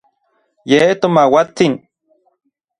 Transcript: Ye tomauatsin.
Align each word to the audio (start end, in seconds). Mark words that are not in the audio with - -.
Ye 0.69 0.79
tomauatsin. 1.01 1.73